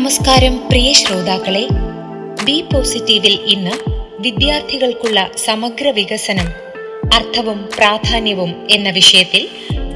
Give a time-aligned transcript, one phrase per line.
[0.00, 1.68] നമസ്കാരം പ്രിയ ശ്രോതാക്കളെ.
[2.44, 3.70] ബി പോസിറ്റീവിൽ ഇന്ന്
[4.20, 6.48] വിദ്യാർത്ഥികൾക്കുള്ള സമഗ്ര വികസനം
[7.14, 9.48] അർത്ഥവും പ്രാധാന്യവും എന്ന വിഷയത്തിൽ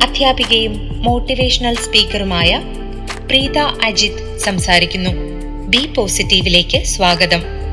[0.02, 2.62] അധ്യാപികയും മോട്ടിവേഷണൽ സ്പീക്കറുമായ
[3.26, 5.10] പ്രീത അജിത് സംസാരിക്കുന്നു.
[5.68, 7.63] ബി പോസിറ്റീവിലേക്ക് സ്വാഗതം.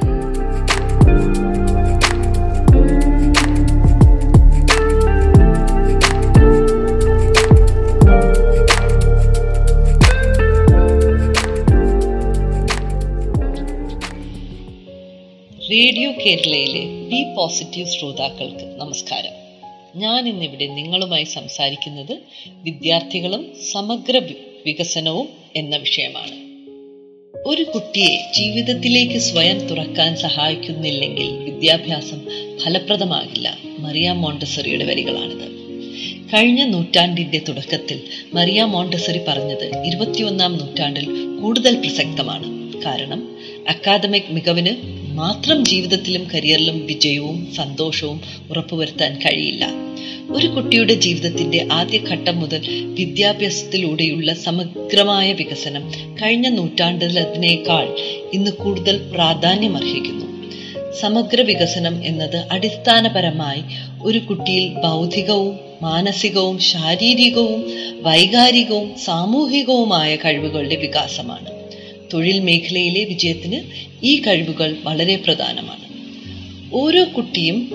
[15.71, 19.31] റേഡിയോ കേരളയിലെ ബി പോസിറ്റീവ് ശ്രോതാക്കൾക്ക് നമസ്കാരം.
[19.95, 24.21] ഞാൻ ഇന്നിവിടെ നിങ്ങളുമായി സംസാരിക്കുന്നത് വിദ്യാർത്ഥികളും സമഗ്ര
[24.65, 26.31] വികസനവും എന്ന വിഷയമാണ്.
[27.47, 32.27] ഒരു കുട്ടിയെ ജീവിതത്തിലേക്ക് സ്വയം തുറക്കാൻ സഹായിക്കുന്നില്ലെങ്കിൽ വിദ്യാഭ്യാസം
[32.59, 33.57] ഫലപ്രദമാകില്ല.
[33.79, 35.51] മറിയ മോണ്ടസറിയുടെ വരികളാണിത്.
[36.33, 38.01] കഴിഞ്ഞ നൂറ്റാണ്ടിന്റെ തുടക്കത്തിൽ
[38.33, 42.73] മറിയ മോണ്ടസറി പറഞ്ഞത് ഇരുപത്തിയൊന്നാം നൂറ്റാണ്ടിൽ കൂടുതൽ പ്രസക്തമാണ്.
[42.85, 43.37] കാരണം
[43.69, 49.67] അക്കാദമിക് മികവിന് മാത്രം ജീവിതത്തിലും കരിയറിലും വിജയവും സന്തോഷവും ഉറപ്പുവരുത്താൻ കഴിയില്ല.
[50.31, 57.95] ഒരു കുട്ടിയുടെ ജീവിതത്തിന്റെ ആദ്യഘട്ടം മുതൽ വിദ്യാഭ്യാസത്തിലൂടെയുള്ള സമഗ്രമായ വികസനം കഴിഞ്ഞ നൂറ്റാണ്ടിലതിനേക്കാൾ
[58.33, 60.25] ഇന്ന് കൂടുതൽ പ്രാധാന്യമർഹിക്കുന്നു.
[60.99, 63.63] സമഗ്ര വികസനം എന്നത് അടിസ്ഥാനപരമായി
[64.01, 67.71] ഒരു കുട്ടിയിൽ ബൗദ്ധികവും മാനസികവും ശാരീരികവും
[68.01, 71.60] വൈകാരികവും സാമൂഹികവുമായ കഴിവുകളുടെ വികാസമാണ്.
[72.13, 73.61] തൊഴിൽ മേഖലയിലെ വിജയത്തിന്
[74.03, 75.81] ഈ കഴിവുകൾ വളരെ പ്രധാനമാണ്.
[76.73, 77.71] ഓരോ കുട്ടിയും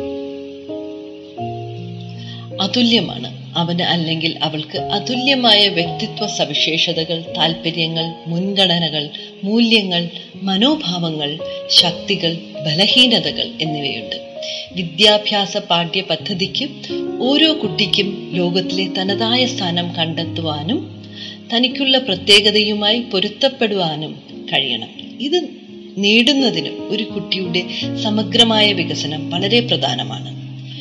[2.60, 3.36] അതുല്യമാണ്.
[3.56, 9.08] അവന് അല്ലെങ്കിൽ അവൾക്ക് അതുല്യമായ വ്യക്തിത്വ സവിശേഷതകൾ താല്പര്യങ്ങൾ മുൻഗണനകൾ
[9.44, 10.08] മൂല്യങ്ങൾ
[10.42, 11.38] മനോഭാവങ്ങൾ
[11.70, 14.16] ശക്തികൾ ബലഹീനതകൾ എന്നിവയുണ്ട്.
[14.74, 16.68] വിദ്യാഭ്യാസ പാഠ്യ പദ്ധതിക്ക്
[17.20, 21.04] ഓരോ കുട്ടിക്കും ലോകത്തിലെ തനതായ സ്ഥാനം കണ്ടെത്തുവാനും
[21.54, 24.88] തനിക്കുള്ള പ്രത്യേകതയുമായി പൊരുത്തപ്പെടുവാനും കഴിയണം.
[25.20, 25.48] ഇത്
[25.96, 27.62] നേടുന്നതിന് ഒരു കുട്ടിയുടെ
[28.02, 30.36] സമഗ്രമായ വികസനം വളരെ പ്രധാനമാണ്.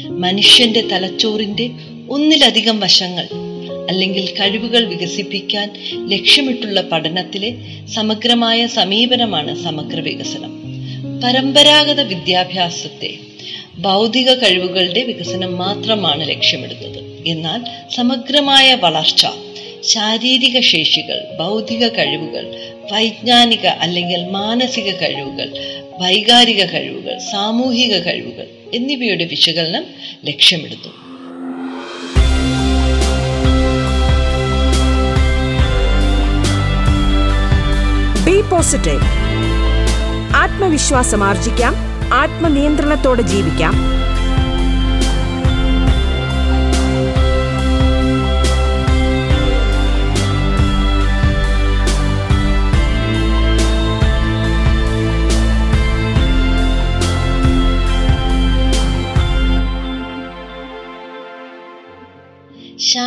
[0.10, 1.70] മനുഷ്യന്റെ തലച്ചോറിന്റെ
[2.10, 3.28] ഒന്നിലധികം വശങ്ങൾ
[3.90, 5.74] അല്ലെങ്കിൽ കഴിവുകൾ വികസിപ്പിക്കാൻ
[6.10, 7.54] ലക്ഷ്യമിട്ടുള്ള പഠനത്തിലെ
[7.88, 10.52] സമഗ്രമായ സമീപനമാണ് സമഗ്ര വികസനം.
[11.24, 13.14] പരമ്പരാഗത വിദ്യാഭ്യാസത്തെ
[13.78, 17.28] ഭൗതിക കഴിവുകളുടെ വികസനം മാത്രമാണ് ലക്ഷ്യമിടുന്നത്.
[17.28, 19.26] എന്നാൽ സമഗ്രമായ വളർച്ച
[19.84, 25.50] ശാരീരിക ശേഷികൾ ഭൗതിക കഴിവുകൾ വൈജ്ഞാനിക അല്ലെങ്കിൽ മാനസിക കഴിവുകൾ
[26.02, 29.86] വൈകാരിക കഴിവുകൾ സാമൂഹിക കഴിവുകൾ എന്നിവയുടെ വിശകലനം
[30.26, 30.92] ലക്ഷ്യമിടുന്നു.
[38.26, 39.02] ബി പോസിറ്റീവ്
[40.36, 41.76] ആത്മവിശ്വാസം ആർജിക്കാം.
[42.14, 44.05] ആത്മനിയന്ത്രണത്തോടെ ജീവിക്കാം.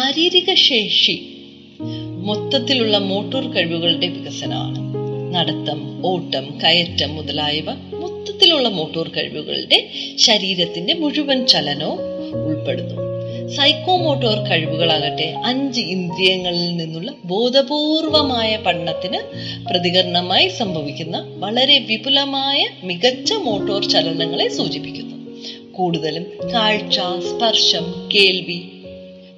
[0.08, 1.28] ശാരീരിക ശേഷി
[2.24, 4.78] മൊത്തത്തിലുള്ള മോട്ടോർ കഴിവുകളുടെ വികസനമാണ്.
[5.34, 11.98] നടത്തം ഓട്ടം കയറ്റം മുതലായവ മൊത്തത്തിലുള്ള മോട്ടോർ കഴിവുകളുടെ ശരീരത്തിന്റെ മുഴുവൻ ചലനവും
[12.46, 12.94] ഉൾപ്പെടുന്നു.
[13.56, 19.18] സൈക്കോമോട്ടോർ കഴിവുകളാകട്ടെ അഞ്ച് ഇന്ദ്രിയങ്ങളിൽ നിന്നുള്ള ബോധപൂർവമായ പഠനത്തിന്
[19.70, 25.16] പ്രതികരണമായി സംഭവിക്കുന്ന വളരെ വിപുലമായ മികച്ച മോട്ടോർ ചലനങ്ങളെ സൂചിപ്പിക്കുന്നു.
[25.72, 28.60] കൂടുതലും കാഴ്ച സ്പർശം കേൾവി.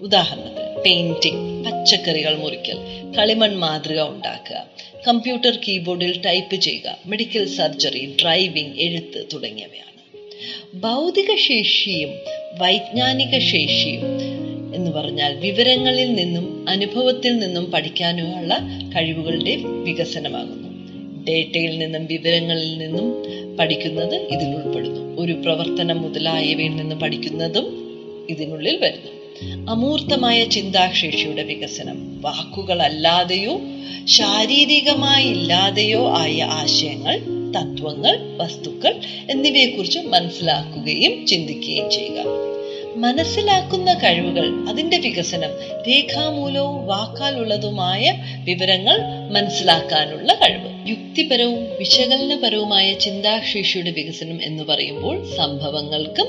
[0.01, 2.79] ഉദാഹരണത്തിന് പെയിന്റിംഗ് പച്ചക്കറികൾ മുറിക്കൽ
[3.19, 4.67] കളിമൺ മാതൃക ഉണ്ടാക്കുക.
[5.09, 9.91] കമ്പ്യൂട്ടർ കീബോർഡിൽ ടൈപ്പ് ചെയ്യുക മെഡിക്കൽ സർജറി ഡ്രൈവിംഗ് എഴുത്ത് തുടങ്ങിയവയാണ്.
[10.75, 12.11] ഭൗതിക ശേഷിയും
[12.59, 14.03] വൈജ്ഞാനിക ശേഷിയും
[14.75, 18.59] എന്ന് പറഞ്ഞാൽ വിവരങ്ങളിൽ നിന്നും അനുഭവത്തിൽ നിന്നും പഠിക്കാനുള്ള
[18.97, 20.69] കഴിവുകളുടെ വികസനമാകുന്നു.
[21.25, 23.25] ഡേറ്റയിൽ നിന്നും വിവരങ്ങളിൽ നിന്നും
[23.57, 25.23] പഠിക്കുന്നത് ഇതിൽ ഉൾപ്പെടുന്നു.
[25.23, 27.67] ഒരു പ്രവർത്തനം മുതലായവയിൽ നിന്ന് പഠിക്കുന്നതും
[28.31, 29.20] ഇതിനുള്ളിൽ വരുന്നു.
[29.69, 32.23] അമൂർത്തമായ ചിന്താശേഷിയുടെ വികസനം.
[32.23, 33.61] വാക്കുകളല്ലാതെയോ
[34.05, 37.19] ശാരീരികമായി ഇല്ലാതെയോ ആയ ആശയങ്ങൾ
[37.57, 39.01] തത്വങ്ങൾ വസ്തുക്കൾ
[39.31, 42.51] എന്നിവയെക്കുറിച്ച് മനസ്സിലാക്കുകയും ചിന്തിക്കുകയും ചെയ്യുക.
[42.97, 45.51] മനസ്സിലാക്കുന്ന കഴിവുകൾ അതിന്റെ വികസനം
[45.89, 48.13] രേഖാമൂലവും വാക്കാലുള്ളതുമായ
[48.45, 48.99] വിവരങ്ങൾ
[49.33, 50.71] മനസ്സിലാക്കാനുള്ള കഴിവ്.
[50.89, 56.27] യുക്തിപരവും വിശകലനപരവുമായ ചിന്താശേഷിയുടെ വികസനം എന്ന് പറയുമ്പോൾ സംഭവങ്ങൾക്കും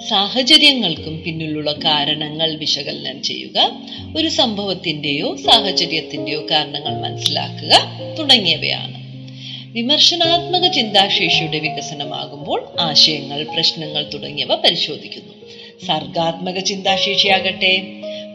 [0.00, 3.70] സാഹചര്യങ്ങൾക്കും പിന്നിലുള്ള കാരണങ്ങൾ വിശകലനം ചെയ്യുക
[4.16, 7.72] ഒരു സംഭവത്തിന്റെയോ സാഹചര്യത്തിന്റെയോ കാരണങ്ങൾ മനസ്സിലാക്കുക
[8.18, 8.94] തുടങ്ങിയവയാണ്.
[9.72, 15.34] വിമർശനാത്മക ചിന്താശേഷിയുടെ വികസനമാകുമ്പോൾ ആശയങ്ങൾ പ്രശ്നങ്ങൾ തുടങ്ങിയവ പരിശോധിക്കുന്നു.
[15.86, 17.82] സർഗാത്മക ചിന്താശേഷിയാകട്ടെ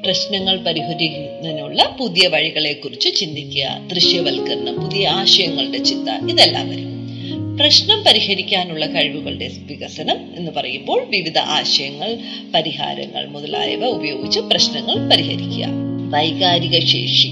[0.06, 6.99] പ്രശ്നങ്ങൾ പരിഹരിക്കുന്നതിനുള്ള പുതിയ വഴികളെക്കുറിച്ച് ചിന്തിക്കുക ദൃശ്യവൽക്കരണം പുതിയ ആശയങ്ങളുടെ ചിന്ത ഇതെല്ലാം വരും.
[7.59, 12.17] പ്രശ്നം പരിഹരിക്കാനുള്ള കഴിവുകളുടെ വികസനം എന്ന് പറയുമ്പോൾ വിവിധ ആശയങ്ങൾ
[12.56, 15.65] പരിഹാരങ്ങൾ മുതലായവ ഉപയോഗിച്ച് പ്രശ്നങ്ങൾ പരിഹരിക്കുക.
[16.09, 17.27] വൈകാരിക ശേഷി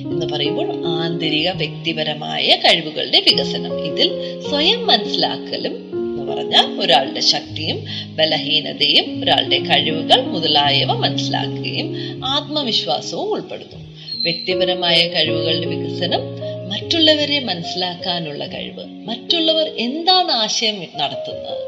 [0.00, 3.84] എന്ന് പറയുമ്പോൾ ആന്തരിക വ്യക്തിപരമായ കഴിവുകളുടെ വികസനം.
[3.84, 4.08] ഇതിൽ
[4.48, 7.84] സ്വയം മനസ്സിലാക്കലും എന്ന് പറഞ്ഞാൽ ഒരാളുടെ ശക്തിയും
[8.16, 11.88] ബലഹീനതയും ഒരാളുടെ കഴിവുകൾ മുതലായവ മനസ്സിലാക്കുകയും
[12.24, 13.86] ആത്മവിശ്വാസവും ഉൾപ്പെടുന്നു
[14.22, 21.60] വ്യക്തിപരമായ കഴിവുകളുടെ വികസനം മറ്റുള്ളവരെ മനസ്സിലാക്കാനുള്ള കഴിവ് മറ്റുള്ളവർ എന്താണ് ആശയം നടത്തുന്നത്?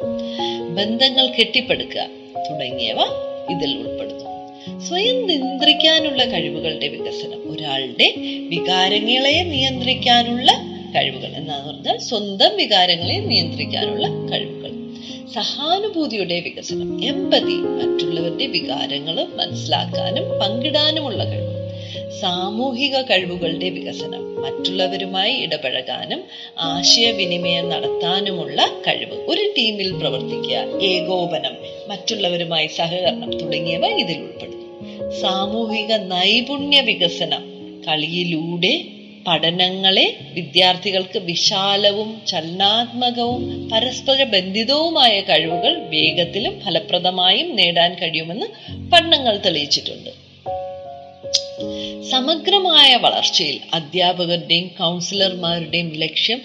[0.74, 2.06] ബന്ധങ്ങൾ കെട്ടിപ്പടുക്കുക
[2.50, 2.98] തുടങ്ങിയവ
[3.50, 4.24] ഇതിൽ ഉൾപ്പെടുന്നു.
[4.80, 8.14] സ്വയം നിയന്ത്രിക്കാനുള്ള കഴിവുകളുടെ വികസനം ഒരാളുടെ
[8.48, 10.52] വികാരങ്ങളെ നിയന്ത്രിക്കാനുള്ള
[10.94, 14.72] കഴിവുകൾ എന്നാന്ന് പറഞ്ഞാൽ സ്വന്തം വികാരങ്ങളെ നിയന്ത്രിക്കാനുള്ള കഴിവുകൾ.
[15.34, 21.57] സഹാനുഭൂതിയുടെ വികസനം എമ്പതി മറ്റുള്ളവരുടെ വികാരങ്ങൾ മനസ്സിലാക്കാനും പങ്കിടാനുമുള്ള കഴിവ്
[22.20, 26.24] സാമൂഹിക കഴിവുകളുടെ വികസനം മറ്റുള്ളവരുമായി ഇടപഴകാനും
[26.58, 29.14] ആശയവിനിമയം നടത്താനുമുള്ള കഴിവ്.
[29.14, 31.56] ഒരു ടീമിൽ പ്രവർത്തിക്കുക ഏകോപനം
[31.88, 35.20] മറ്റുള്ളവരുമായി സഹകരണം തുടങ്ങിയവ ഇതിൽ ഉൾപ്പെടുന്നു.
[35.20, 37.44] സാമൂഹിക നൈപുണ്യ വികസനം
[37.88, 38.84] കളിയിലൂടെ
[39.26, 48.46] പഠനങ്ങളെ വിദ്യാർത്ഥികൾക്ക് വിശാലവും ചലനാത്മകവും പരസ്പര ബന്ധിതവുമായ കഴിവുകൾ വേഗത്തിലും ഫലപ്രദമായും നേടാൻ കഴിയുമെന്ന്
[48.92, 50.28] പഠനങ്ങൾ തെളിയിച്ചിട്ടുണ്ട്.
[52.10, 56.40] സമഗ്രമായ വളർച്ചയിൽ അധ്യാപകരുടെയും കൗൺസിലർമാരുടെയും ലക്ഷ്യം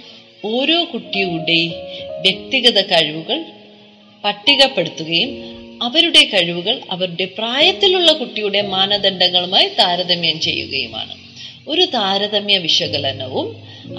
[0.46, 1.74] ഓരോ കുട്ടിയുടെയും
[2.22, 3.46] വ്യക്തിഗത കഴിവുകൾ
[4.24, 5.32] പട്ടികപ്പെടുത്തുകയും
[5.82, 11.14] അവരുടെ കഴിവുകൾ അവരുടെ പ്രായത്തിലുള്ള കുട്ടിയുടെ മാനദണ്ഡങ്ങളുമായി താരതമ്യം ചെയ്യുകയുമാണ്.
[11.68, 13.48] ഒരു താരതമ്യ വിശകലനവും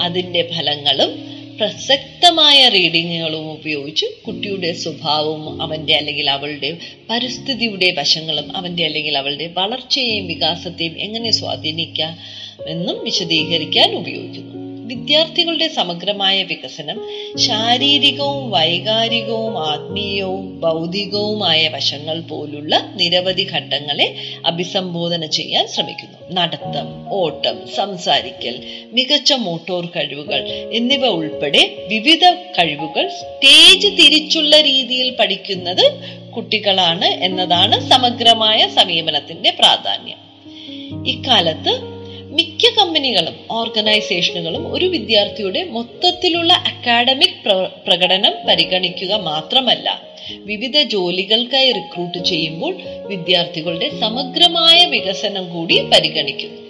[0.01, 6.77] അതിന്റെ ഫലങ്ങളും പ്രസക്തമായ റീഡിങ്ങുകളും ഉപയോഗിച്ച് കുട്ടിയുടെ സ്വഭാവവും അവന്റെ അല്ലെങ്കിൽ അവളുടെ
[7.09, 12.13] പരിസ്ഥിതിയുടെ വശങ്ങളും അവന്റെ അല്ലെങ്കിൽ അവളുടെ വളർച്ചയെയും വികാസത്തെയും എങ്ങനെ സ്വാധീനിക്കാം
[12.67, 14.64] എന്നും വിശദീകരിക്കാൻ ഉപയോഗിക്കുന്നു.
[14.87, 16.97] വിദ്യാർത്ഥികളുടെ സമഗ്രമായ വികസനം
[17.37, 24.15] ശാരീരികവും വൈകാരികവും ആത്മീയവും ഭൗതികവുമായ വശങ്ങൾ പോലുള്ള നിരവധി ഘട്ടങ്ങളെ
[24.45, 26.15] അഭിസംബോധന ചെയ്യാൻ ശ്രമിക്കുന്നു.
[26.31, 28.55] നടത്തം ഓട്ടം സംസാരിക്കൽ
[28.93, 30.41] മികച്ച മോട്ടോർ കഴിവുകൾ
[30.71, 35.85] എന്നിവ ഉൾപ്പെടെ വിവിധ കഴിവുകൾ സ്റ്റേജ് തിരിച്ചുള്ള രീതിയിൽ പഠിക്കുന്നത്
[36.35, 40.19] കുട്ടികളാണ് എന്നതാണ് സമഗ്രമായ സമീപനത്തിന്റെ പ്രാധാന്യം.
[41.07, 41.94] ഇക്കാലത്ത്
[42.37, 47.41] മിക്ക കമ്പനികളും ഓർഗനൈസേഷനുകളും ഒരു വിദ്യാർത്ഥിയുടെ മൊത്തത്തിലുള്ള അക്കാഡമിക്
[47.87, 50.01] പ്രകടനം പരിഗണിക്കുക മാത്രമല്ല
[50.45, 52.75] വിവിധ ജോലികൾക്കായി റിക്രൂട്ട് ചെയ്യുമ്പോൾ
[53.07, 56.61] വിദ്യാർത്ഥികളുടെ സമഗ്രമായ വികസനം കൂടി പരിഗണിക്കുന്നു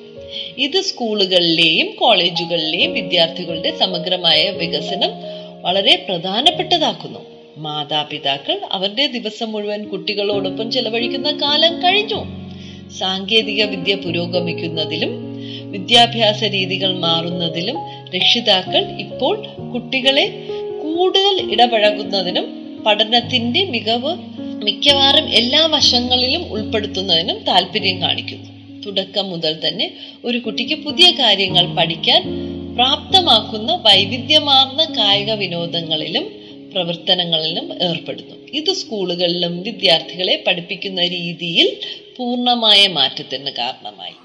[0.57, 5.11] ഇത് സ്കൂളുകളിലെയും കോളേജുകളിലെയും വിദ്യാർത്ഥികളുടെ സമഗ്രമായ വികസനം
[5.61, 7.19] വളരെ പ്രധാനപ്പെട്ടതാക്കുന്നു.
[7.57, 12.21] മാതാപിതാക്കൾ അവരുടെ ദിവസം മുഴുവൻ കുട്ടികളോടൊപ്പം ചെലവഴിക്കുന്ന കാലം കഴിഞ്ഞു.
[12.99, 15.11] സാങ്കേതിക വിദ്യ പുരോഗമിക്കുന്നതിലും
[15.63, 17.75] വിദ്യാഭ്യാസ രീതികൾ മാറുന്നതിലും
[18.15, 20.47] രക്ഷിതാക്കൾ ഇപ്പോൾ കുട്ടികളെ
[20.83, 28.55] കൂടുതൽ ഇടപഴകുന്നതിനും പഠനത്തിന്റെ മികവ് മിക്കവാറും എല്ലാ വശങ്ങളിലും ഉൾപ്പെടുത്തുന്നതിനും താല്പര്യം കാണിക്കുന്നു.
[28.81, 29.93] തുടക്കം മുതൽ തന്നെ
[30.25, 32.21] ഒരു കുട്ടിക്ക് പുതിയ കാര്യങ്ങൾ പഠിക്കാൻ
[32.75, 38.35] പ്രാപ്തമാക്കുന്ന വൈവിധ്യമാർന്ന കായിക വിനോദങ്ങളിലും പ്രവർത്തനങ്ങളിലും ഏർപ്പെടുന്നു.
[38.53, 41.77] ഇത് സ്കൂളുകളിലും വിദ്യാർത്ഥികളെ പഠിപ്പിക്കുന്ന രീതിയിൽ
[42.17, 44.24] പൂർണമായ മാറ്റത്തിന് കാരണമായി.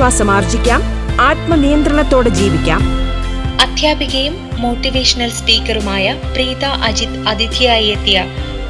[0.00, 0.82] ആത്മവിശ്വാസം ആർജിക്കാം
[1.20, 2.80] ആത്മനിയന്ത്രണത്തോടെ ജീവിക്കാം.
[3.60, 8.24] അധ്യാപികയും മോട്ടിവേഷണൽ സ്പീക്കറുമായ പ്രീത അജിത് അതിഥിയായി എത്തിയ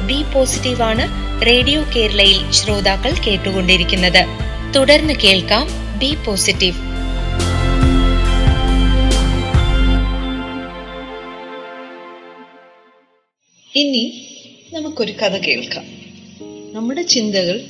[0.07, 1.05] ബി പോസിറ്റീവാണ്
[1.45, 4.25] റേഡിയോ കേരളയിൽ ശ്രോതാക്കൾ കേട്ടുകൊണ്ടിരിക്കുന്നത്.
[4.75, 5.67] തുടർന്ന് കേൾക്കാം
[5.99, 6.75] ബി പോസിറ്റീവ്.
[13.75, 14.03] ഇനി
[14.73, 15.85] നമുക്കൊരു കഥ കേൾക്കാം.
[16.73, 17.61] നമ്മുടെ ചിന്തകൾ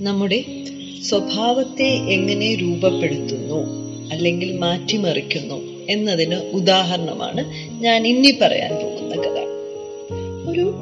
[0.00, 0.44] നമ്മുടെ
[1.08, 3.60] സ്വഭാവത്തെ എങ്ങനെ രൂപപ്പെടുത്തുന്നു
[4.12, 7.42] അല്ലെങ്കിൽ മാറ്റിമറിക്കുന്നു എന്നതിന് ഉദാഹരണമാണ്
[7.82, 9.38] ഞാൻ ഇനി പറയാൻ പോകുന്ന കഥ.
[10.50, 10.74] ഒരു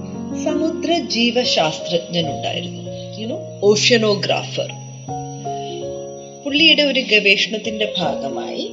[0.45, 2.83] സമുദ്ര ജീവശാസ്ത്രജ്ഞൻ ഉണ്ടായിരുന്നു
[3.21, 4.71] യുനോ ഓഷ്യനോഗ്രാഫർ
[6.45, 8.73] പുള്ളിയുടെ ഒരു ഗവേഷണത്തിന്റെ ഭാഗമായി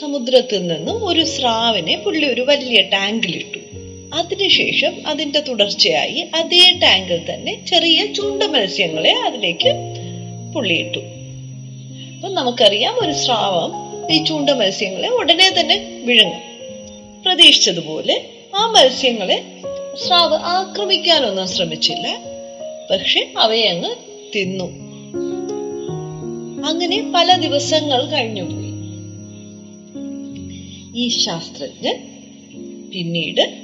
[0.00, 3.58] സമുദ്രത്തിൽ നിന്ന് ഒരു സ്രാവിനെ പുള്ളി ഒരു വലിയ ടാങ്കിലിട്ടു.
[4.12, 9.74] അതിനുശേഷം അതിന്റെ തുടർച്ചയായി അതേ ടാങ്കിൽ തന്നെ ചെറിയ ചൂണ്ട മത്സ്യങ്ങളെ അതിലേക്ക്
[10.54, 10.98] പുള്ളിയിട്ടു.
[12.14, 13.72] അപ്പൊ നമുക്കറിയാം ഒരു സ്രാവം
[14.12, 16.40] ഈ ചൂണ്ട മത്സ്യങ്ങളെ ഉടനെ തന്നെ വിഴുങ്ങും.
[17.26, 19.44] പ്രതീക്ഷിച്ചതുപോലെ ആ മത്സ്യങ്ങളെ
[20.06, 22.18] സ്രാവ് ആക്രമിക്കാനൊന്നും ശ്രമിച്ചില്ല.
[22.90, 23.94] പക്ഷെ അവയെ അങ്ങ്
[24.36, 24.84] തിന്നു.
[26.66, 28.64] അങ്ങനെ പല ദിവസങ്ങൾ കഴിഞ്ഞുപോയി
[30.96, 31.96] ഈ ശാസ്ത്രജ്ഞൻ
[32.90, 33.63] പിന്നീട്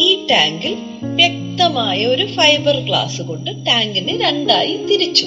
[0.00, 5.26] ഈ ടാങ്കിൽ വ്യക്തമായ ഒരു ഫൈബർ ഗ്ലാസ് കൊണ്ട് ടാങ്കിനെ രണ്ടായി തിരിച്ചു.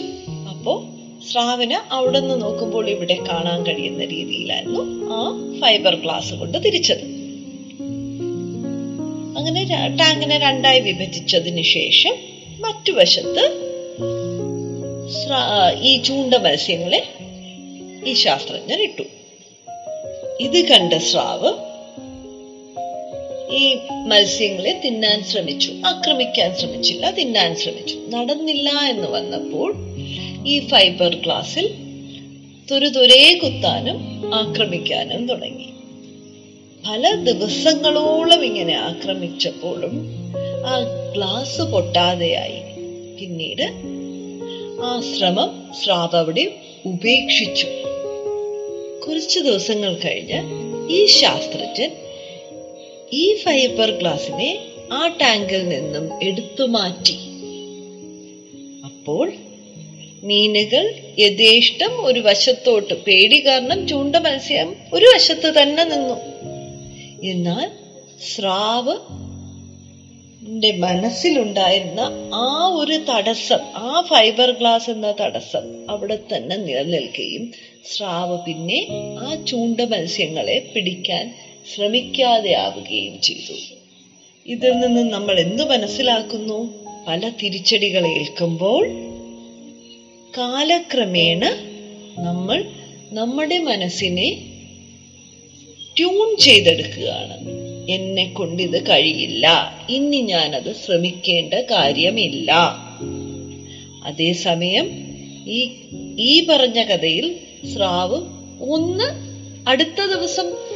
[0.49, 0.85] അപ്പോ
[1.31, 4.81] സ്രാവിന് അവിടെ നിന്ന് നോക്കുമ്പോൾ ഇവിടെ കാണാൻ കഴിയുന്ന രീതിയിലായിരുന്നു
[5.13, 5.21] ആ
[5.61, 7.03] ഫൈബർ ഗ്ലാസ് കൊണ്ട് തിരിച്ചത്.
[9.37, 9.63] അങ്ങനെ
[9.99, 12.15] ടാങ്കിനെ രണ്ടായി വിഭജിച്ചതിന് ശേഷം
[12.61, 13.45] മറ്റു വശത്ത്
[15.81, 17.01] ഈ ചൂണ്ട മത്സ്യങ്ങളെ
[18.05, 19.03] ഈ ശാസ്ത്രജ്ഞർ ഇട്ടു.
[20.39, 21.51] ഇത് കണ്ട സ്രാവ്
[23.53, 25.71] ഈ മത്സ്യങ്ങളെ തിന്നാൻ ശ്രമിച്ചു.
[25.85, 27.97] ആക്രമിക്കാൻ ശ്രമിച്ചില്ല തിന്നാൻ ശ്രമിച്ചു.
[28.09, 29.75] നടന്നില്ല എന്ന് വന്നപ്പോൾ
[30.47, 31.73] ഈ ഫൈബർ ഗ്ലാസിൽ
[32.71, 33.97] തുരുതുരേ കുത്താനും
[34.35, 35.65] ആക്രമിക്കാനും തുടങ്ങി.
[36.89, 40.07] പല ദിവസങ്ങളോളം ഇങ്ങനെ ആക്രമിച്ചപ്പോഴും
[40.67, 40.79] ആ
[41.15, 42.59] ഗ്ലാസ് പൊട്ടാതെയായി.
[43.19, 43.71] പിന്നീട്
[44.83, 46.49] ആ ശ്രമം ശ്രാവടി
[46.85, 47.67] ഉപേക്ഷിച്ചു.
[49.07, 50.41] കുറച്ചു ദിവസങ്ങൾ കഴിഞ്ഞ്
[50.91, 51.91] ഈ ശാസ്ത്രജ്ഞൻ
[53.13, 54.49] ഈ ഫൈബർ ഗ്ലാസിനെ
[54.91, 57.15] ആ ടാങ്കിൽ നിന്നും എടുത്തു മാറ്റി.
[58.85, 59.31] അപ്പോൾ
[60.23, 66.17] മീനുകൾ യഥേഷ്ടം ഒരു വശത്തോട്ട് പേടി കാരണം ചൂണ്ട മത്സ്യം ഒരു വശത്ത് തന്നെ നിന്നു.
[67.23, 67.67] എന്നാൽ
[68.31, 68.95] സ്രാവ്
[70.79, 72.01] മനസ്സിലുണ്ടായിരുന്ന
[72.33, 77.45] ആ ഒരു തടസ്സം ആ ഫൈബർ ഗ്ലാസ് എന്ന തടസ്സം അവിടെ തന്നെ നിലനിൽക്കുകയും
[77.85, 78.79] സ്രാവ് പിന്നെ
[79.19, 81.25] ആ ചൂണ്ട മത്സ്യങ്ങളെ പിടിക്കാൻ
[81.75, 83.57] ശ്രമിക്കാതെ ആവുകയും ചെയ്തു.
[84.45, 86.85] ഇതിൽ നിന്ന് നമ്മൾ എന്തു മനസ്സിലാക്കുന്നു?
[87.07, 88.87] പല തിരിച്ചടികൾ ഏൽക്കുമ്പോൾ
[90.37, 91.47] കാലക്രമേണ
[92.17, 92.65] നമ്മൾ
[93.11, 94.45] നമ്മുടെ മനസ്സിനെ
[95.97, 97.37] ട്യൂൺ ചെയ്തെടുക്കുകയാണ്.
[97.89, 99.75] എന്നെ കൊണ്ടിത് കഴിയില്ല.
[99.89, 102.53] ഇനി ഞാനത് ശ്രമിക്കേണ്ട കാര്യമില്ല.
[104.05, 104.89] അതേസമയം
[105.47, 105.69] ഈ
[106.19, 107.35] ഈ പറഞ്ഞ കഥയിൽ
[107.73, 108.21] സ്രാവ്
[108.61, 109.03] ഒന്ന്
[109.69, 110.72] അടുത്ത ദിവസം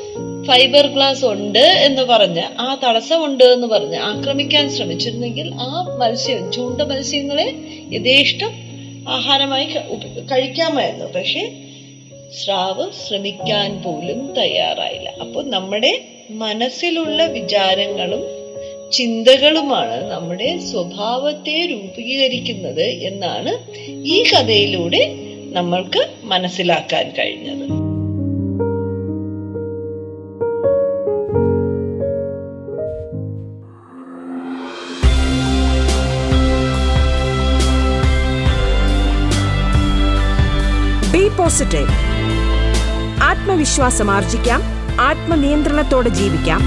[0.48, 7.54] ഫൈബർ ഗ്ലാസ് ഉണ്ട് എന്ന് പറഞ്ഞ് ആ തടസ്സമുണ്ട് എന്ന് പറഞ്ഞ് ആക്രമിക്കാൻ ശ്രമിച്ചിരുന്നെങ്കിൽ ആ മത്സ്യം ചൂണ്ട മത്സ്യങ്ങളെ
[7.92, 8.50] യഥേഷ്ടം
[9.10, 9.66] ആഹാരമായി
[10.32, 11.06] കഴിക്കാമായിരുന്നു.
[11.06, 11.52] പക്ഷെ
[12.44, 15.10] സ്രാവ് ശ്രമിക്കാൻ പോലും തയ്യാറായില്ല.
[15.22, 18.24] അപ്പോൾ നമ്മുടെ മനസ്സിലുള്ള വിചാരങ്ങളും
[18.92, 25.16] ചിന്തകളുമാണ് നമ്മുടെ സ്വഭാവത്തെ രൂപീകരിക്കുന്നത് എന്നാണ് ഈ കഥയിലൂടെ
[25.52, 27.87] നമ്മൾക്ക് മനസ്സിലാക്കാൻ കഴിഞ്ഞത്.
[41.64, 41.86] ബി
[43.24, 44.62] ആത്മവിശ്വാസം ആർജിക്കാം.
[45.02, 46.62] ആത്മനിയന്ത്രണത്തോടെ ജീവിക്കാം.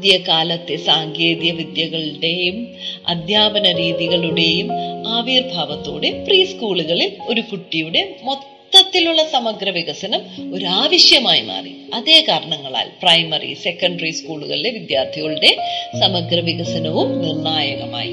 [0.00, 2.68] പുതിയ കാലത്തെ സാങ്കേതിക വിദ്യകളുടെയും
[3.08, 4.68] അധ്യാപന രീതികളുടെയും
[5.08, 11.72] ആവിർഭാവത്തോടെ പ്രീ സ്കൂളുകളിൽ ഒരു കുട്ടിയുടെ മൊത്തത്തിലുള്ള സമഗ്ര വികസനം ഒരു ആവശ്യമായി മാറി.
[11.94, 15.56] അതേ കാരണങ്ങളാൽ പ്രൈമറി സെക്കൻഡറി സ്കൂളുകളിലെ വിദ്യാർത്ഥികളുടെ
[16.00, 18.12] സമഗ്ര വികസനവും നിർണായകമായി.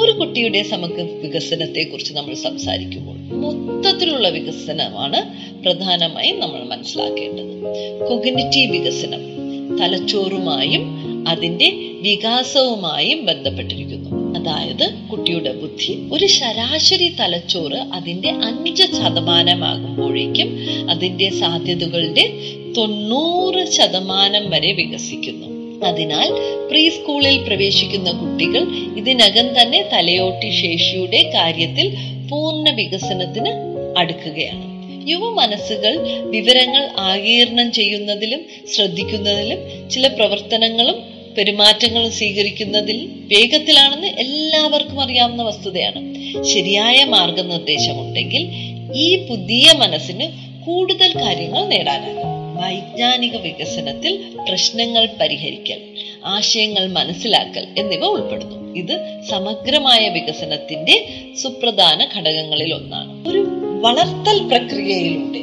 [0.00, 5.22] ഒരു കുട്ടിയുടെ സമഗ്ര വികസനത്തെ കുറിച്ച് നമ്മൾ സംസാരിക്കുമ്പോൾ മൊത്തത്തിലുള്ള വികസനമാണ്
[5.62, 7.62] പ്രധാനമായും നമ്മൾ മനസ്സിലാക്കേണ്ടത്.
[8.08, 9.36] കൊഗ്നിറ്റീവ് വികസനം
[9.80, 10.95] തലച്ചോറുമായും
[11.26, 11.68] അതിന്റെ
[12.00, 14.06] വികാസവുമായും ബന്ധപ്പെട്ടിരിക്കുന്നു.
[14.38, 20.56] അതായത് കുട്ടിയുടെ ബുദ്ധി ഒരു ശരാശരി തലച്ചോറ് അതിന്റെ അഞ്ച് ശതമാനമാകുമ്പോഴേക്കും
[20.90, 22.32] അതിന്റെ സാധ്യതകളുടെ
[22.76, 25.46] തൊണ്ണൂറ് ശതമാനം വരെ വികസിക്കുന്നു.
[25.86, 26.28] അതിനാൽ
[26.70, 28.62] പ്രീ സ്കൂളിൽ പ്രവേശിക്കുന്ന കുട്ടികൾ
[28.96, 31.96] ഇതിനകം തന്നെ തലയോട്ടി ശേഷിയുടെ കാര്യത്തിൽ
[32.30, 33.52] പൂർണ വികസനത്തിന്
[33.98, 34.76] അടുക്കുകയാണ്.
[35.08, 35.98] യുവ മനസ്സുകൾ
[36.30, 38.40] വിവരങ്ങൾ ആകീർണം ചെയ്യുന്നതിലും
[38.74, 46.16] ശ്രദ്ധിക്കുന്നതിലും ചില പ്രവർത്തനങ്ങളും പെരുമാറ്റങ്ങളും സ്വീകരിക്കുന്നതിൽ വേഗത്തിലാണെന്ന് എല്ലാവർക്കും അറിയാവുന്ന വസ്തുതയാണ്.
[46.44, 48.48] ശരിയായ മാർഗനിർദ്ദേശമുണ്ടെങ്കിൽ
[48.94, 55.80] ഈ പുതിയ മനസ്സിന് കൂടുതൽ കാര്യങ്ങൾ നേടാനാകും വൈജ്ഞാനിക വികസനത്തിൽ പ്രശ്നങ്ങൾ പരിഹരിക്കൽ
[56.24, 58.74] ആശയങ്ങൾ മനസ്സിലാക്കൽ എന്നിവ ഉൾപ്പെടുന്നു.
[58.76, 61.08] ഇത് സമഗ്രമായ വികസനത്തിന്റെ
[61.42, 63.28] സുപ്രധാന ഘടകങ്ങളിൽ ഒന്നാണ്.
[63.28, 63.46] ഒരു
[63.80, 65.38] വളർത്തൽ പ്രക്രിയയിലൂടെ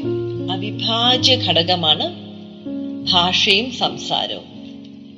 [0.53, 2.15] അവിഭാജ്യ ഘടകമാണ്
[3.11, 4.52] ഭാഷയും സംസാരവും.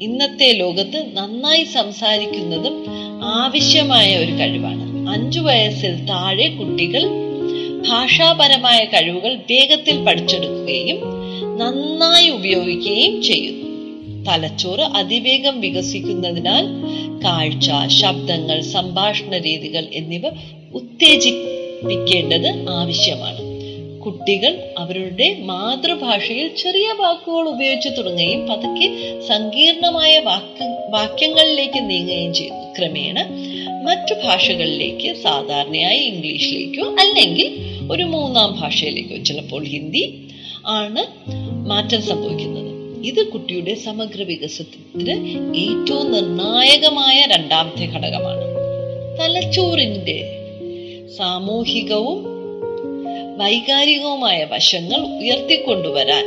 [0.02, 2.86] ഇന്നത്തെ ലോകത്ത് നന്നായി സംസാരിക്കുന്നതും
[3.24, 5.10] ആവശ്യമായ ഒരു കഴിവാണ്.
[5.10, 7.04] അഞ്ചു വയസ്സിൽ താഴെ കുട്ടികൾ
[7.90, 11.00] ഭാഷാപരമായ കഴിവുകൾ വേഗത്തിൽ പഠിച്ചെടുക്കുകയും
[11.58, 13.66] നന്നായി ഉപയോഗിക്കുകയും ചെയ്യുന്നു.
[14.25, 16.66] തലച്ചോറ് അതിവേഗം വികസിക്കുന്നതിനാൽ
[17.24, 20.22] കാഴ്ച ശബ്ദങ്ങൾ സംഭാഷണ രീതികൾ എന്നിവ
[20.74, 23.55] ഉത്തേജിപ്പിക്കേണ്ടത് ആവശ്യമാണ്.
[24.06, 33.28] കുട്ടികൾ അവരുടെ മാതൃഭാഷയിൽ ചെറിയ വാക്കുകൾ ഉപയോഗിച്ചു തുടങ്ങുകയും പതുക്കെ സങ്കീർണമായ വാക്യ വാക്യങ്ങളിലേക്ക് നീങ്ങുകയും ചെയ്യുന്നു ക്രമേണ
[33.84, 37.58] മറ്റു ഭാഷകളിലേക്ക് സാധാരണയായി ഇംഗ്ലീഷിലേക്കോ അല്ലെങ്കിൽ
[37.92, 40.28] ഒരു മൂന്നാം ഭാഷയിലേക്കോ ചിലപ്പോൾ ഹിന്ദി
[40.66, 41.06] ആണ്
[41.68, 42.66] മാറ്റം സംഭവിക്കുന്നത്.
[43.06, 48.46] ഇത് കുട്ടിയുടെ സമഗ്ര വികസനത്തിന് ഏറ്റവും നിർണായകമായ രണ്ടാമത്തെ ഘടകമാണ്.
[49.20, 50.20] തലച്ചോറിന്റെ
[51.18, 52.35] സാമൂഹികവും
[53.36, 56.25] വൈകാരികവുമായ വശങ്ങൾ ഉയർത്തിക്കൊണ്ടുവരാൻ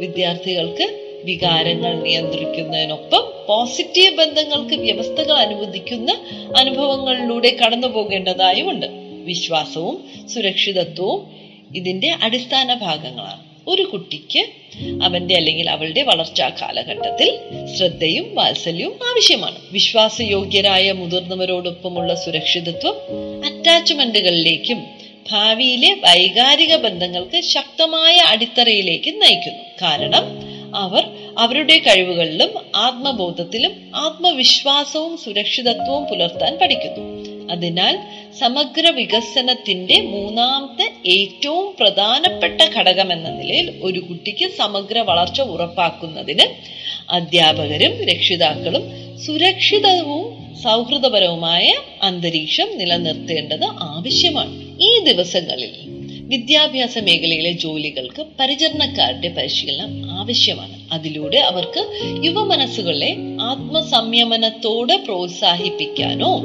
[0.00, 0.86] വിദ്യാർത്ഥികൾക്ക്
[1.24, 6.10] വികാരങ്ങൾ നിയന്ത്രിക്കുന്നതിനൊപ്പം പോസിറ്റീവ് ബന്ധങ്ങൾക്ക് വ്യവസ്ഥകൾ അനുവദിക്കുന്ന
[6.56, 8.86] അനുഭവങ്ങളിലൂടെ കടന്നു പോകേണ്ടതായുമുണ്ട്
[9.24, 9.96] വിശ്വാസവും
[10.34, 11.20] സുരക്ഷിതത്വവും
[11.74, 13.40] ഇതിന്റെ അടിസ്ഥാന ഭാഗങ്ങളാണ്.
[13.68, 14.42] ഒരു കുട്ടിക്ക്
[15.02, 17.38] അവന്റെ അല്ലെങ്കിൽ അവളുടെ വളർച്ചാ കാലഘട്ടത്തിൽ
[17.76, 19.58] ശ്രദ്ധയും വാത്സല്യവും ആവശ്യമാണ്.
[19.72, 22.96] വിശ്വാസയോഗ്യരായ മുതിർന്നവരോടൊപ്പമുള്ള സുരക്ഷിതത്വം
[23.44, 24.99] അറ്റാച്ച്മെന്റുകളിലേക്കും
[25.30, 29.64] ഭാവിയിലെ വൈകാരിക ബന്ധങ്ങൾക്ക് ശക്തമായ അടിത്തറയിലേക്ക് നയിക്കുന്നു.
[29.82, 30.24] കാരണം
[30.76, 31.04] അവർ
[31.38, 37.04] അവരുടെ കഴിവുകളിലും ആത്മബോധത്തിലും ആത്മവിശ്വാസവും സുരക്ഷിതത്വവും പുലർത്താൻ പഠിക്കുന്നു.
[37.52, 37.98] അതിനാൽ
[38.38, 46.46] സമഗ്ര വികസനത്തിന്റെ മൂന്നാമത്തെ ഏറ്റവും പ്രധാനപ്പെട്ട ഘടകം എന്ന നിലയിൽ ഒരു കുട്ടിക്ക് സമഗ്ര വളർച്ച ഉറപ്പാക്കുന്നതിന്
[47.10, 48.84] അധ്യാപകരും രക്ഷിതാക്കളും
[49.26, 50.26] സുരക്ഷിതവും
[50.62, 54.69] സൗഹൃദപരവുമായ അന്തരീക്ഷം നിലനിർത്തേണ്ടത് ആവശ്യമാണ്.
[54.82, 55.70] ഈ ദിവസങ്ങളിൽ
[56.28, 60.92] വിദ്യാഭ്യാസ മേഖലയിലെ ജോലികൾക്ക് പരിചരണക്കാരുടെ പരിശീലനം ആവശ്യമാണ്.
[60.92, 61.90] അതിലൂടെ അവർക്ക്
[62.24, 66.42] യുവമനസ്സുകളെ ആത്മസംയമനത്തോടെ പ്രോത്സാഹിപ്പിക്കാനോ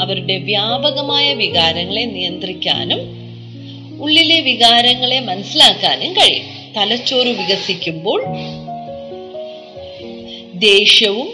[0.00, 3.00] അവരുടെ വ്യാപകമായ വികാരങ്ങളെ നിയന്ത്രിക്കാനും
[4.00, 6.46] ഉള്ളിലെ വികാരങ്ങളെ മനസ്സിലാക്കാനും കഴിയും.
[6.76, 8.24] തലച്ചോറ് വികസിക്കുമ്പോൾ
[10.54, 11.28] ദേഷ്യവും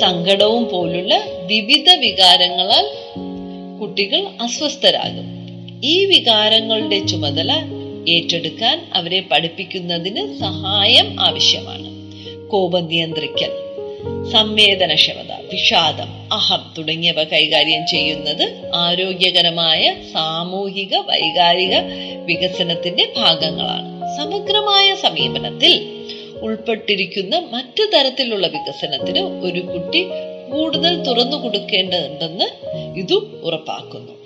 [0.00, 2.86] സങ്കടവും പോലുള്ള വിവിധ വികാരങ്ങളാൽ
[3.80, 5.45] കുട്ടികൾ അസ്വസ്ഥരാകും.
[5.84, 7.52] ഈ വികാരങ്ങളുടെ ചുമതല
[8.08, 11.86] ഏറ്റെടുക്കാൻ അവരെ പഠിപ്പിക്കുന്നതിന് സഹായം ആവശ്യമാണ്.
[12.48, 13.50] കോപം നിയന്ത്രിക്കൽ
[14.32, 21.76] സംവേദനക്ഷമത വിഷാദം അഹം തുടങ്ങിയവ കൈകാര്യം ചെയ്യുന്നത് ആരോഗ്യകരമായ സാമൂഹിക വൈകാരിക
[22.24, 24.16] വികസനത്തിന്റെ ഭാഗങ്ങളാണ്.
[24.16, 25.96] സമഗ്രമായ സമീപനത്തിൽ
[26.42, 30.04] ഉൾപ്പെട്ടിരിക്കുന്ന മറ്റു തരത്തിലുള്ള വികസനത്തിന് ഒരു കുട്ടി
[30.52, 32.44] കൂടുതൽ തുറന്നു കൊടുക്കേണ്ടതുണ്ടെന്ന്
[32.98, 34.25] ഇതും ഉറപ്പാക്കുന്നു.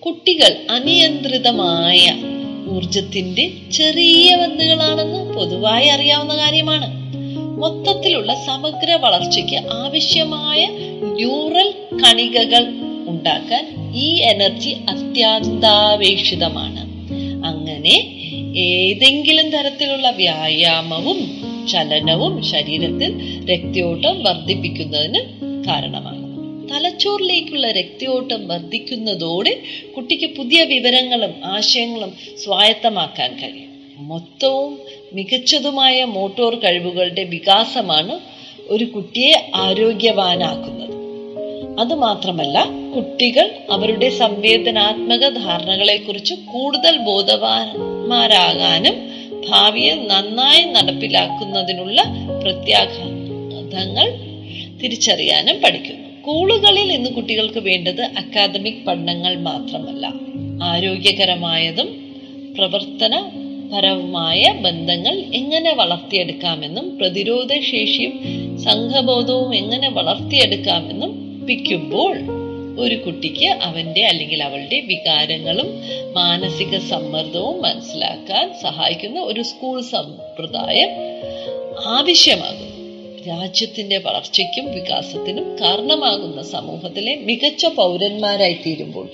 [0.00, 2.14] കുട്ടികൾ അനിയന്ത്രിതമായ
[2.68, 6.86] ഊർജത്തിന്റെ ചെറിയ ബന്ധുകളാണെന്ന് പൊതുവായി അറിയാവുന്ന കാര്യമാണ്.
[7.58, 10.66] മൊത്തത്തിലുള്ള സമഗ്ര വളർച്ചയ്ക്ക് ആവശ്യമായ
[11.02, 12.64] ന്യൂറൽ കണികകൾ
[13.08, 16.80] ഉണ്ടാക്കാൻ ഈ എനർജി അത്യന്താപേക്ഷിതമാണ്.
[17.46, 17.96] അങ്ങനെ
[18.58, 21.18] ഏതെങ്കിലും തരത്തിലുള്ള വ്യായാമവും
[21.68, 23.10] ചലനവും ശരീരത്തിൽ
[23.50, 25.20] രക്തയോട്ടം വർദ്ധിപ്പിക്കുന്നതിന്
[25.64, 26.19] കാരണമാകും.
[26.70, 29.62] തലച്ചോറിലേക്കുള്ള രക്തയോട്ടം വർദ്ധിക്കുന്നതോടെ
[29.96, 32.12] കുട്ടിക്ക് പുതിയ വിവരങ്ങളും ആശയങ്ങളും
[32.44, 34.08] സ്വായത്തമാക്കാൻ കഴിയും.
[34.08, 34.78] മൊത്തവും
[35.12, 38.20] മികച്ചതുമായ മോട്ടോർ കഴിവുകളുടെ വികാസമാണ്
[38.68, 40.90] ഒരു കുട്ടിയെ ആരോഗ്യവാനാക്കുന്നത്.
[41.80, 48.94] അതുമാത്രമല്ല കുട്ടികൾ അവരുടെ സംവേദനാത്മക ധാരണകളെക്കുറിച്ച് കൂടുതൽ ബോധവാന്മാരാകാനും
[49.48, 52.02] ഭാവിയെ നന്നായി നടപ്പിലാക്കുന്നതിനുള്ള
[52.42, 54.12] പ്രത്യാഘാതങ്ങൾ
[54.82, 56.09] തിരിച്ചറിയാനും പഠിക്കുന്നു.
[56.30, 60.06] സ്കൂളുകളിൽ ഇന്ന് കുട്ടികൾക്ക് വേണ്ടത് അക്കാദമിക് പഠനങ്ങൾ മാത്രമല്ല.
[60.62, 61.88] ആരോഗ്യകരമായതും
[62.58, 63.30] പ്രവർത്തന
[63.72, 68.14] പരവുമായ ബന്ധങ്ങൾ എങ്ങനെ വളർത്തിയെടുക്കാമെന്നും പ്രതിരോധ ശേഷിയും
[68.58, 71.12] സംഘബോധവും എങ്ങനെ വളർത്തിയെടുക്കാമെന്നും
[71.46, 72.16] പിക്കുമ്പോൾ
[72.80, 75.70] ഒരു കുട്ടിക്ക് അവന്റെ അല്ലെങ്കിൽ അവളുടെ വികാരങ്ങളും
[76.12, 80.92] മാനസിക സമ്മർദ്ദവും മനസ്സിലാക്കാൻ സഹായിക്കുന്ന ഒരു സ്കൂൾ സമ്പ്രദായം
[81.86, 82.69] ആവശ്യമാകും.
[83.26, 89.08] രാജ്യത്തിന്റെ വളർച്ചയ്ക്കും വികാസത്തിനും കാരണമാകുന്ന സമൂഹത്തിലെ മികച്ച പൗരന്മാരായി തീരുമ്പോൾ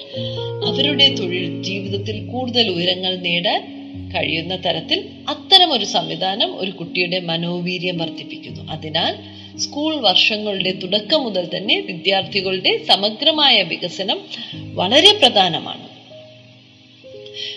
[0.66, 3.76] അവരുടെ തൊഴിൽ ജീവിതത്തിൽ കൂടുതൽ ഉയരങ്ങൾ നേടാൻ
[4.14, 8.72] കഴിയുന്ന തരത്തിൽ അത്തരം ഒരു സംവിധാനം ഒരു കുട്ടിയുടെ മനോവീര്യം വർദ്ധിപ്പിക്കുന്നു.
[8.72, 9.14] അതിനാൽ
[9.58, 14.20] സ്കൂൾ വർഷങ്ങളുടെ തുടക്കം മുതൽ തന്നെ വിദ്യാർത്ഥികളുടെ സമഗ്രമായ വികസനം
[14.74, 15.86] വളരെ പ്രധാനമാണ്.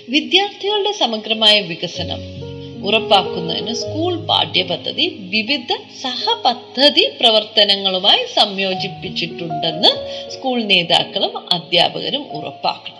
[0.09, 2.38] വിദ്യാർത്ഥികളുടെ സമഗ്രമായ വികസനം
[2.83, 9.89] ഉറപ്പാക്കുന്നതിന് സ്കൂൾ പാഠ്യപദ്ധതി വിവിധ സഹപദ്ധതി പ്രവർത്തനങ്ങളുമായി സംയോജിപ്പിച്ചിട്ടുണ്ടെന്ന്
[10.29, 12.99] സ്കൂൾ നേതാക്കളും അധ്യാപകരും ഉറപ്പാക്കണം.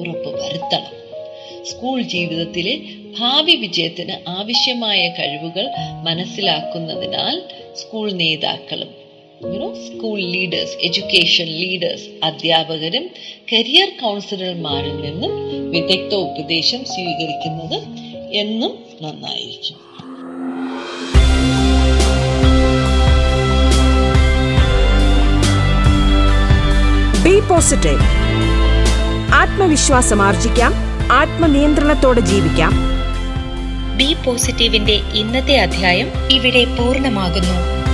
[0.00, 0.98] ഉറപ്പ് വരുത്തണം.
[1.64, 2.78] സ്കൂൾ ജീവിതത്തിലെ
[3.18, 5.68] ഭാവി വിജയത്തിന് ആവശ്യമായ കഴിവുകൾ
[6.02, 7.42] മനസ്സിലാക്കുന്നതിനാൽ
[7.74, 9.08] സ്കൂൾ നേതാക്കളും
[9.86, 13.10] സ്കൂൾ ലീഡേഴ്സ് എഡ്യൂക്കേഷൻ ലീഡേഴ്സ് അധ്യാപകരും
[13.52, 15.32] കരിയർ കൗൺസിലർമാരിൽ നിന്നും
[15.70, 19.88] വിദഗ്ധ ഉപദേശം സ്വീകരിക്കുന്നത് എന്നും നന്നായിരിക്കും.
[27.22, 28.00] ബി പോസിറ്റീവ്
[29.34, 30.72] ആത്മവിശ്വാസം ആർജിക്കാം.
[31.12, 32.72] ആത്മനിയന്ത്രണത്തോടെ ജീവിക്കാം.
[33.96, 37.87] ബി പോസിറ്റീവിന്റെ ഇന്നത്തെ അധ്യായം ഇവിടെ പൂർണമാകുന്നു.